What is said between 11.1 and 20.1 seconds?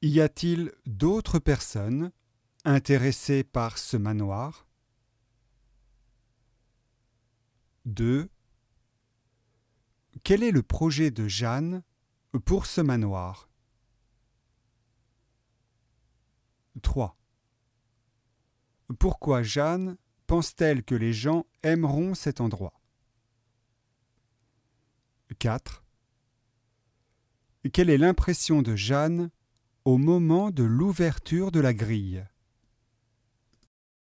de Jeanne pour ce manoir? 3. Pourquoi Jeanne